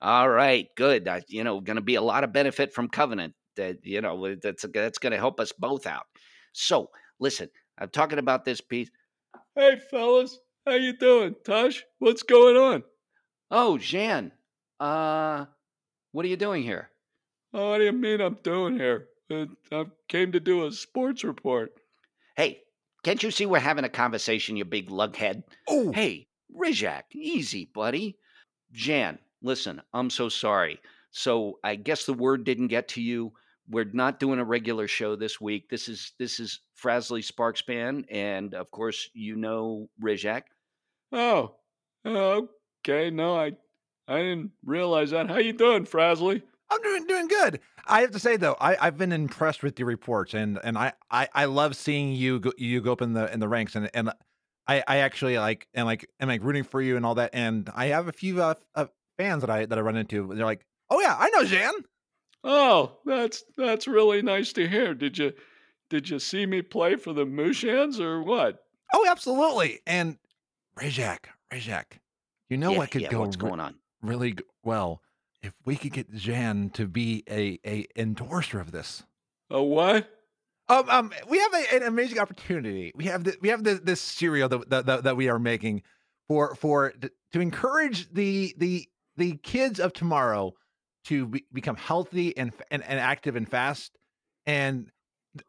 [0.00, 1.08] All right, good.
[1.08, 3.34] Uh, you know, going to be a lot of benefit from covenant.
[3.56, 6.04] That you know, that's that's going to help us both out.
[6.52, 7.48] So, listen,
[7.78, 8.90] I'm talking about this piece.
[9.54, 11.82] Hey, fellas, how you doing, Tosh?
[11.98, 12.82] What's going on?
[13.50, 14.32] Oh, Jan.
[14.78, 15.46] Uh,
[16.12, 16.90] what are you doing here?
[17.54, 19.08] Oh, what do you mean I'm doing here?
[19.30, 21.70] Uh, I came to do a sports report.
[22.36, 22.60] Hey,
[23.02, 25.44] can't you see we're having a conversation, you big lughead?
[25.68, 28.18] Oh, Hey, Rizhak, easy, buddy.
[28.72, 30.80] Jan, listen, I'm so sorry.
[31.10, 33.32] So I guess the word didn't get to you.
[33.68, 35.68] We're not doing a regular show this week.
[35.68, 40.42] This is this is Frazley Sparkspan, and of course you know Rizhak.
[41.10, 41.56] Oh,
[42.04, 42.48] oh,
[42.86, 43.10] okay.
[43.10, 43.52] No, I
[44.06, 45.28] I didn't realize that.
[45.28, 46.42] How you doing, Frazley?
[46.70, 47.60] I'm doing doing good.
[47.86, 50.92] I have to say though, I, I've been impressed with your reports, and and I,
[51.10, 53.90] I, I love seeing you go you go up in the in the ranks, and
[53.94, 54.12] and
[54.68, 57.30] I, I actually like and like am like rooting for you and all that.
[57.32, 58.86] And I have a few uh, uh,
[59.18, 60.32] fans that I that I run into.
[60.34, 61.72] They're like, "Oh yeah, I know Jan."
[62.44, 64.94] Oh, that's that's really nice to hear.
[64.94, 65.32] Did you
[65.90, 68.58] did you see me play for the Mooshans or what?
[68.94, 69.80] Oh, absolutely.
[69.86, 70.18] And
[70.78, 71.84] Rizhak, Rizhak,
[72.48, 73.76] you know yeah, what could yeah, go what's re- going on?
[74.02, 75.02] really g- well
[75.42, 79.04] if we could get Jan to be a a endorser of this.
[79.50, 80.08] A what?
[80.68, 82.92] Um, um, we have a, an amazing opportunity.
[82.94, 85.82] We have the, we have the, this cereal that, that, that that we are making
[86.28, 86.92] for for
[87.32, 90.54] to encourage the the the kids of tomorrow
[91.04, 93.96] to be, become healthy and, and and active and fast.
[94.44, 94.90] And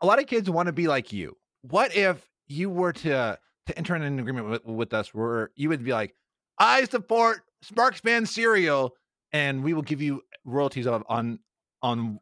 [0.02, 1.36] a lot of kids want to be like you.
[1.62, 5.84] What if you were to to enter an agreement with, with us where you would
[5.84, 6.16] be like,
[6.60, 8.94] I support Sparkspan cereal,
[9.34, 11.40] and we will give you royalties of, on
[11.82, 12.20] on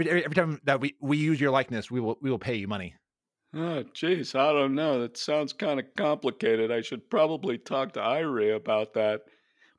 [0.00, 2.54] every, every every time that we we use your likeness, we will we will pay
[2.54, 2.94] you money.
[3.54, 5.00] Oh, jeez, I don't know.
[5.00, 6.70] That sounds kind of complicated.
[6.70, 9.22] I should probably talk to Irie about that.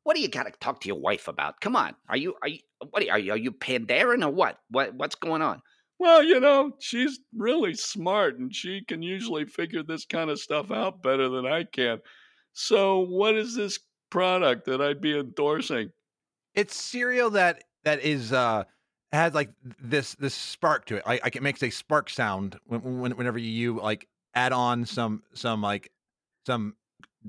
[0.03, 1.61] What do you got to talk to your wife about?
[1.61, 4.59] Come on, are you are you what are you are you Pandaren or what?
[4.69, 5.61] What what's going on?
[5.99, 10.71] Well, you know, she's really smart and she can usually figure this kind of stuff
[10.71, 11.99] out better than I can.
[12.53, 13.79] So, what is this
[14.09, 15.91] product that I'd be endorsing?
[16.55, 18.63] It's cereal that that is uh
[19.11, 19.49] has like
[19.81, 21.05] this this spark to it.
[21.05, 25.61] Like, it makes a spark sound when, when, whenever you like add on some some
[25.61, 25.91] like
[26.45, 26.75] some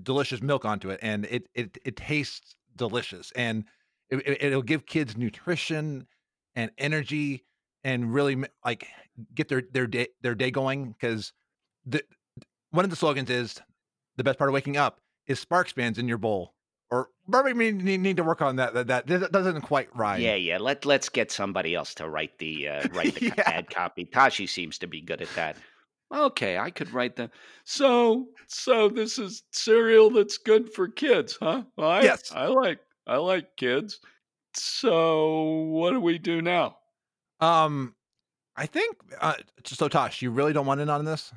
[0.03, 3.65] delicious milk onto it, and it it it tastes delicious, and
[4.11, 6.07] it, it, it'll give kids nutrition
[6.55, 7.45] and energy,
[7.83, 8.87] and really like
[9.35, 10.93] get their their day their day going.
[10.93, 11.33] Because
[11.87, 12.03] the
[12.71, 13.61] one of the slogans is
[14.17, 16.55] the best part of waking up is spark spans in your bowl
[16.91, 19.07] or maybe we need, need to work on that, that.
[19.07, 20.21] That doesn't quite rhyme.
[20.21, 20.59] Yeah, yeah.
[20.59, 23.35] Let let's get somebody else to write the uh, write the Yeah.
[23.47, 24.05] ad copy.
[24.05, 25.57] Tashi seems to be good at that.
[26.13, 27.31] Okay, I could write the.
[27.65, 31.63] So, so this is cereal that's good for kids, huh?
[31.77, 32.33] Well, I, Yes.
[32.35, 34.01] I like I like kids.
[34.55, 36.77] So, what do we do now?
[37.39, 37.95] Um,
[38.57, 39.87] I think uh, so.
[39.89, 41.33] Tosh, you really don't want in on this?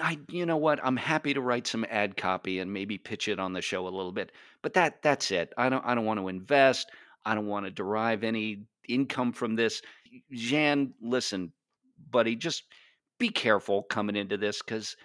[0.00, 0.80] I, you know what?
[0.82, 3.90] I'm happy to write some ad copy and maybe pitch it on the show a
[3.90, 4.32] little bit.
[4.66, 5.52] But that that's it.
[5.56, 6.90] I don't I don't want to invest.
[7.24, 9.80] I don't want to derive any income from this.
[10.32, 11.52] Jan, listen,
[12.10, 12.64] buddy, just
[13.16, 14.96] be careful coming into this because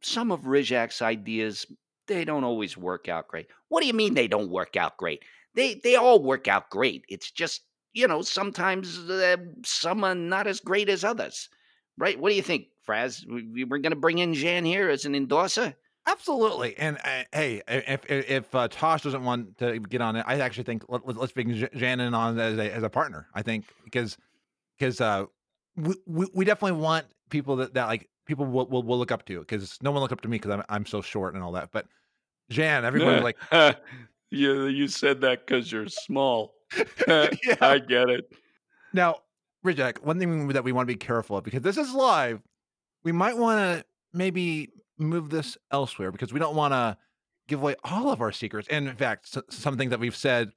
[0.00, 1.66] some of Rizhak's ideas
[2.06, 3.48] they don't always work out great.
[3.68, 5.22] What do you mean they don't work out great?
[5.54, 7.04] They they all work out great.
[7.10, 7.60] It's just
[7.92, 11.50] you know sometimes uh, some are not as great as others,
[11.98, 12.18] right?
[12.18, 13.26] What do you think, Fraz?
[13.26, 15.74] We, we- we're going to bring in Jan here as an endorser.
[16.06, 16.76] Absolutely.
[16.78, 20.40] And uh, hey, if if, if uh, Tosh doesn't want to get on it, I
[20.40, 23.28] actually think let, us bring in on as a as a partner.
[23.34, 24.16] I think because
[24.78, 25.26] because uh,
[25.76, 29.24] we, we we definitely want people that, that like people will, will will look up
[29.26, 31.52] to because no one look up to me because I'm I'm so short and all
[31.52, 31.70] that.
[31.70, 31.86] But
[32.48, 33.38] Jan, everybody's like,
[34.30, 36.54] you you said that because you're small.
[37.08, 37.56] yeah.
[37.60, 38.32] I get it.
[38.92, 39.16] Now,
[39.64, 42.40] Rizhak, one thing that we want to be careful of because this is live,
[43.04, 46.96] we might want to maybe move this elsewhere because we don't want to
[47.48, 48.68] give away all of our secrets.
[48.70, 50.50] And in fact, some things that we've said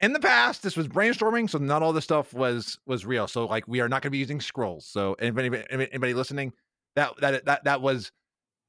[0.00, 3.26] in the past, this was brainstorming, so not all this stuff was was real.
[3.26, 4.86] So like, we are not going to be using scrolls.
[4.86, 6.52] So anybody anybody listening,
[6.96, 8.12] that that that that was.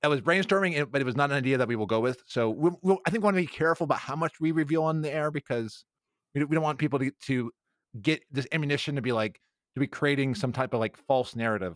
[0.02, 2.24] That was brainstorming, but it was not an idea that we will go with.
[2.26, 4.84] So we we'll, I think we want to be careful about how much we reveal
[4.84, 5.84] on the air because
[6.34, 7.52] we, don't- we don't want people to, to
[8.02, 9.42] get this ammunition to be like
[9.74, 11.76] to be creating some type of like false narrative.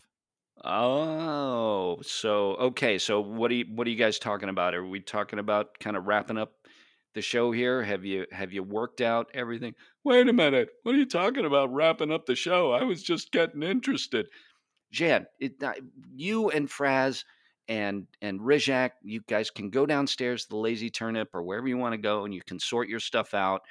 [0.62, 2.98] Oh, so okay.
[2.98, 4.76] So what are you what are you guys talking about?
[4.76, 6.54] Are we talking about kind of wrapping up
[7.16, 7.84] the show here?
[7.84, 9.76] Have you have you worked out everything?
[10.04, 10.70] Wait a minute.
[10.84, 12.72] What are you talking about wrapping up the show?
[12.72, 14.28] I was just getting interested.
[14.92, 15.74] Jan, it, uh,
[16.16, 17.26] you and Fraz
[17.68, 21.78] and and Rizhak, you guys can go downstairs to the Lazy Turnip or wherever you
[21.78, 23.62] want to go, and you can sort your stuff out.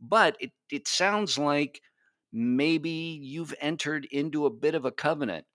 [0.00, 1.82] But it it sounds like
[2.32, 5.46] maybe you've entered into a bit of a covenant.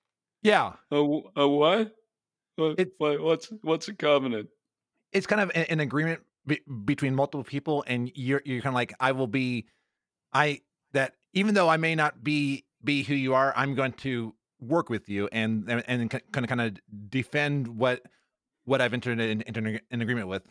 [0.43, 0.95] Yeah, A,
[1.35, 1.95] a what?
[2.55, 3.19] What, It- what?
[3.21, 4.49] What's what's a covenant?
[5.11, 8.75] it's kind of a- an agreement be- between multiple people, and you're you're kind of
[8.75, 9.65] like I will be,
[10.33, 14.35] I that even though I may not be be who you are, I'm going to
[14.59, 16.77] work with you and and, and kind of kind of
[17.09, 18.01] defend what
[18.65, 20.43] what I've entered in, into an agreement with.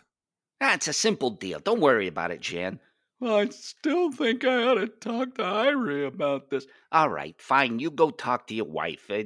[0.61, 1.59] That's a simple deal.
[1.61, 2.79] Don't worry about it, Jan.
[3.23, 6.67] Well, I still think I ought to talk to Irie about this.
[6.91, 7.79] All right, fine.
[7.79, 9.09] You go talk to your wife.
[9.09, 9.23] Uh,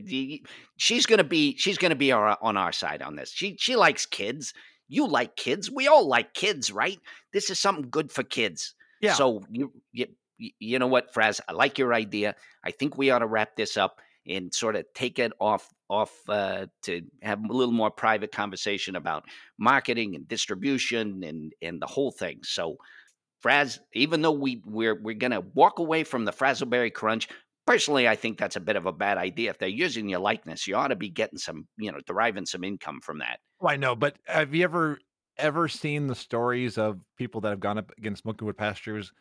[0.77, 3.33] She's gonna be she's gonna be our, on our side on this.
[3.33, 4.53] She she likes kids.
[4.87, 5.71] You like kids.
[5.71, 7.01] We all like kids, right?
[7.33, 8.75] This is something good for kids.
[9.01, 9.15] Yeah.
[9.15, 11.41] So you you you know what, Fraz?
[11.49, 12.35] I like your idea.
[12.63, 16.13] I think we ought to wrap this up and sort of take it off off
[16.29, 19.25] uh, to have a little more private conversation about
[19.59, 22.41] marketing and distribution and and the whole thing.
[22.43, 22.77] So.
[23.45, 27.29] Fraz, even though we we're we're gonna walk away from the Frazleberry Crunch,
[27.67, 29.51] personally, I think that's a bit of a bad idea.
[29.51, 32.65] If they're using your likeness, you ought to be getting some, you know, deriving some
[32.65, 33.41] income from that.
[33.61, 34.99] Oh, I know, but have you ever
[35.39, 39.13] ever seen the stories of people that have gone up against Smokywood Pastures?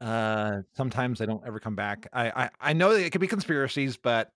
[0.00, 2.08] Uh, sometimes they don't ever come back.
[2.12, 4.30] I I, I know it could be conspiracies, but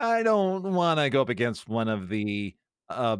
[0.00, 2.54] I don't want to go up against one of the
[2.88, 3.18] uh,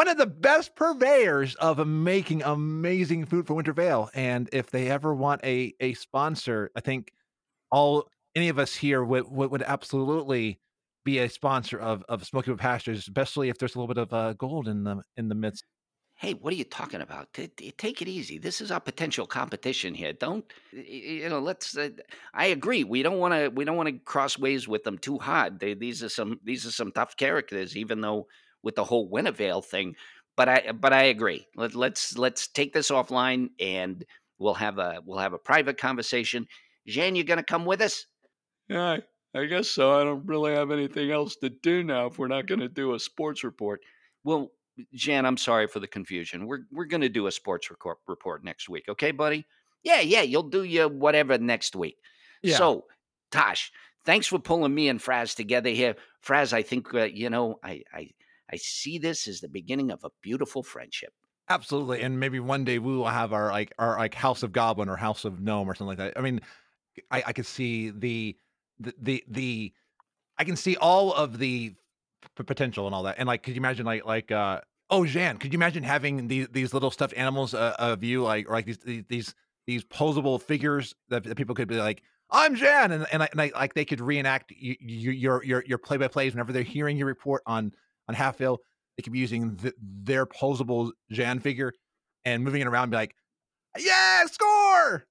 [0.00, 4.08] one of the best purveyors of making amazing food for Winter Veil.
[4.14, 7.12] And if they ever want a a sponsor, I think
[7.70, 10.58] all any of us here would would, would absolutely
[11.04, 14.32] be a sponsor of of Smoky Pastures, especially if there's a little bit of uh,
[14.32, 15.64] gold in the in the midst.
[16.14, 17.34] Hey, what are you talking about?
[17.34, 18.38] Take it easy.
[18.38, 20.14] This is our potential competition here.
[20.14, 21.40] Don't you know?
[21.40, 21.76] Let's.
[21.76, 21.90] Uh,
[22.32, 22.84] I agree.
[22.84, 23.50] We don't want to.
[23.50, 25.60] We don't want to cross ways with them too hard.
[25.60, 26.40] They, these are some.
[26.42, 27.76] These are some tough characters.
[27.76, 28.28] Even though
[28.62, 29.96] with the whole Winter Veil thing,
[30.36, 30.72] but I.
[30.72, 31.46] But I agree.
[31.56, 34.04] Let, let's let's take this offline and
[34.40, 36.48] We'll have a we'll have a private conversation.
[36.86, 38.06] Jan, you gonna come with us?
[38.68, 38.96] Yeah,
[39.34, 40.00] I, guess so.
[40.00, 42.94] I don't really have anything else to do now if we're not going to do
[42.94, 43.80] a sports report.
[44.22, 44.52] Well,
[44.94, 46.46] Jan, I'm sorry for the confusion.
[46.46, 49.44] We're we're gonna do a sports report report next week, okay, buddy?
[49.82, 51.98] Yeah, yeah, you'll do your whatever next week.
[52.42, 52.56] Yeah.
[52.56, 52.86] So,
[53.30, 53.72] Tosh,
[54.06, 55.96] thanks for pulling me and Fraz together here.
[56.24, 58.10] Fraz, I think uh, you know, I, I
[58.52, 61.12] I see this as the beginning of a beautiful friendship.
[61.48, 64.88] Absolutely, and maybe one day we will have our like our like House of Goblin
[64.88, 66.18] or House of Gnome or something like that.
[66.18, 66.40] I mean,
[67.10, 68.36] I, I could see the
[68.78, 69.72] the the, the
[70.38, 71.74] I can see all of the
[72.36, 73.16] p- potential and all that.
[73.18, 74.60] And like, could you imagine like like uh
[74.90, 78.48] oh Jan, could you imagine having these these little stuffed animals uh, of you like
[78.48, 79.34] or like these these
[79.66, 82.02] these, posable figures that, that people could be like.
[82.32, 85.96] I'm Jan, and and, I, and I, like they could reenact your your your play
[85.96, 87.72] by plays whenever they're hearing your report on
[88.10, 88.58] on Halfhill,
[88.96, 91.72] They could be using th- their posable Jan figure
[92.24, 93.14] and moving it around, and be like,
[93.78, 95.06] "Yeah, score!"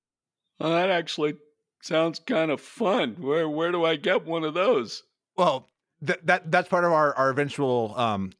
[0.59, 1.37] Well, that actually
[1.81, 3.15] sounds kind of fun.
[3.19, 5.03] Where where do I get one of those?
[5.37, 5.69] Well,
[6.01, 8.31] that that that's part of our our eventual um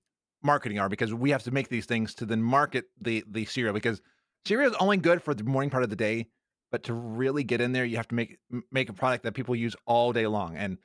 [0.43, 3.73] marketing arm because we have to make these things to then market the the cereal
[3.73, 4.01] because
[4.45, 6.27] cereal is only good for the morning part of the day,
[6.71, 8.37] but to really get in there, you have to make
[8.71, 10.55] make a product that people use all day long.
[10.57, 10.77] And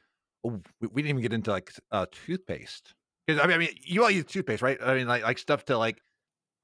[0.44, 2.94] oh, we, we didn't even get into like uh, toothpaste
[3.26, 4.78] because I mean, I mean, you all use toothpaste, right?
[4.82, 6.00] I mean, like like stuff to like,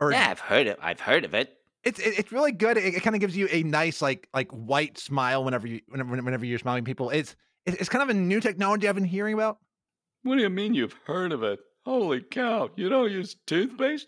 [0.01, 0.79] or Yeah, I've heard it.
[0.81, 1.53] I've heard of it.
[1.85, 2.77] it's it, it's really good.
[2.77, 6.11] It, it kind of gives you a nice like like white smile whenever you whenever
[6.23, 7.11] whenever you're smiling people.
[7.11, 9.59] It's it's kind of a new technology I've been hearing about.
[10.23, 11.61] What do you mean you've heard of it?
[11.87, 12.71] Holy cow!
[12.77, 14.07] You don't use toothpaste?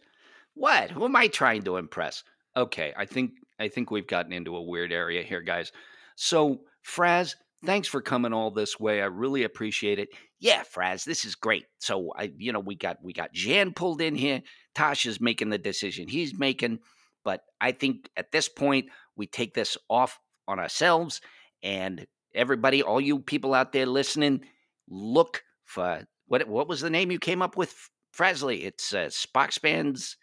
[0.55, 0.91] What?
[0.91, 2.23] Who am I trying to impress?
[2.57, 5.73] Okay, I think I think we've gotten into a weird area here, guys.
[6.17, 7.35] So, Fraz,
[7.65, 9.03] thanks for coming all this way.
[9.03, 10.09] I really appreciate it.
[10.39, 11.67] Yeah, Fraz, this is great.
[11.79, 14.43] So, I you know, we got we got Jan pulled in here.
[14.75, 16.79] Tasha's making the decision he's making,
[17.25, 21.21] but I think at this point we take this off on ourselves
[21.63, 24.45] and everybody, all you people out there listening,
[24.89, 28.65] look for what what was the name you came up with, Frazley?
[28.65, 30.17] It's uh, Sparkspan's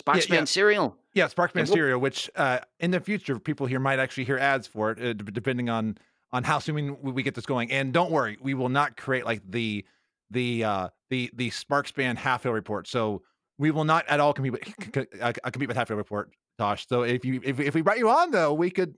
[0.00, 0.44] Sparkspan yeah.
[0.44, 0.96] cereal.
[1.14, 4.66] Yeah, And we'll- cereal, which uh, in the future people here might actually hear ads
[4.66, 5.98] for it, uh, depending on
[6.32, 7.70] on how soon we, we get this going.
[7.70, 9.84] And don't worry, we will not create like the
[10.30, 12.88] the uh, the the Sparkspan Halfhill report.
[12.88, 13.22] So
[13.58, 16.86] we will not at all compete with uh, compete with Halfhill report, Tosh.
[16.86, 18.94] So if you if, if we brought you on though, we could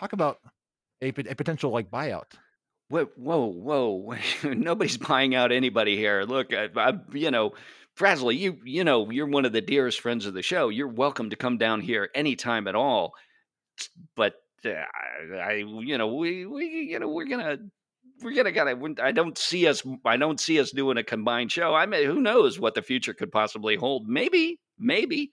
[0.00, 0.38] talk about
[1.02, 2.32] a, a potential like buyout.
[2.90, 4.16] Whoa, whoa, whoa!
[4.52, 6.24] Nobody's buying out anybody here.
[6.24, 7.54] Look, I, I, you know,
[7.96, 10.68] Frazley, you, you know, you're one of the dearest friends of the show.
[10.68, 13.14] You're welcome to come down here anytime at all.
[14.16, 14.34] But
[14.66, 17.58] I, you know, we, we, you know, we're gonna,
[18.22, 18.94] we're gonna, gotta.
[19.02, 19.82] I don't see us.
[20.04, 21.74] I don't see us doing a combined show.
[21.74, 24.08] I mean, who knows what the future could possibly hold?
[24.08, 25.32] Maybe, maybe.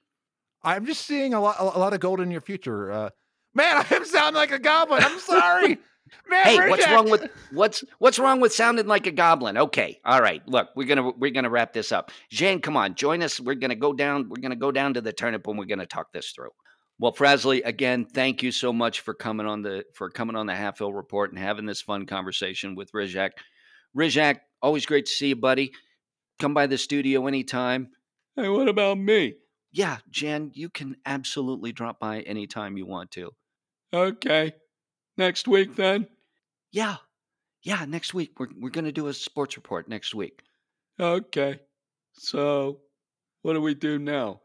[0.63, 2.91] I'm just seeing a lot a lot of gold in your future.
[2.91, 3.09] Uh,
[3.53, 5.03] man, I'm sounding like a goblin.
[5.03, 5.77] I'm sorry.
[6.29, 9.57] Man, hey, what's wrong with what's what's wrong with sounding like a goblin?
[9.57, 10.45] Okay, all right.
[10.45, 12.11] Look, we're gonna we're gonna wrap this up.
[12.29, 13.39] Jane, come on, join us.
[13.39, 14.27] We're gonna go down.
[14.27, 16.49] We're gonna go down to the turnip and we're gonna talk this through.
[17.01, 20.53] Well, Frazley, again, thank you so much for coming on the for coming on the
[20.53, 23.31] Halfhill Report and having this fun conversation with Rizhak.
[23.97, 25.71] Rizhak, always great to see you, buddy.
[26.39, 27.89] Come by the studio anytime.
[28.35, 29.33] Hey, what about me?
[29.71, 33.31] Yeah, Jan, you can absolutely drop by anytime you want to.
[33.91, 34.53] Okay.
[35.17, 36.05] Next week then?
[36.71, 36.97] Yeah,
[37.63, 37.83] yeah.
[37.85, 40.43] Next week we're we're gonna do a sports report next week.
[40.99, 41.61] Okay.
[42.13, 42.81] So,
[43.41, 44.41] what do we do now?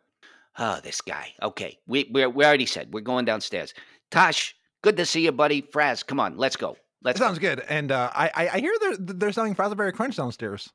[0.59, 1.33] Oh, this guy.
[1.43, 3.75] Okay, we we we already said we're going downstairs.
[4.11, 5.63] Tosh, good to see you, buddy.
[5.63, 6.77] Fraz, come on, let's go.
[7.03, 7.61] Let's That sounds good.
[7.69, 10.71] And uh, I I I hear they're they're selling Frazleberry Crunch downstairs.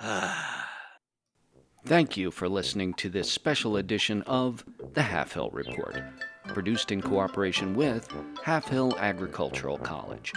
[0.00, 0.32] go.
[1.84, 4.64] Thank you for listening to this special edition of
[4.94, 6.00] the Halfhill Report,
[6.46, 10.32] produced in cooperation with Halfhill Agricultural College,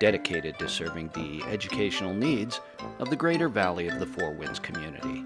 [0.00, 2.60] dedicated to serving the educational needs
[2.98, 5.24] of the greater Valley of the Four Winds community.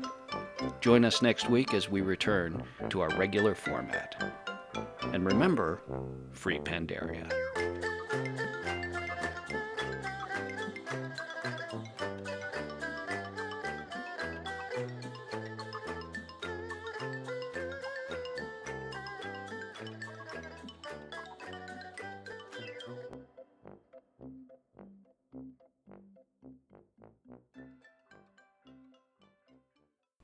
[0.81, 4.33] Join us next week as we return to our regular format.
[5.13, 5.83] And remember,
[6.33, 7.31] free Pandaria.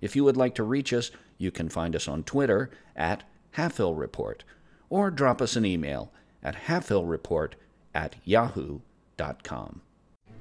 [0.00, 3.22] If you would like to reach us, you can find us on Twitter at
[3.56, 4.44] Halfhill Report
[4.88, 7.52] or drop us an email at halfhillreport
[7.94, 9.80] at yahoo.com.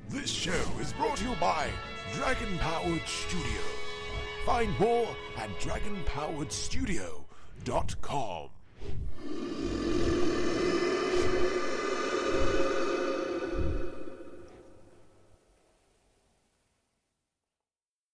[0.10, 1.70] This show is brought to you by
[2.14, 3.62] Dragon Powered Studio.
[4.46, 5.08] Find more
[5.38, 8.50] at dragonpoweredstudio.com.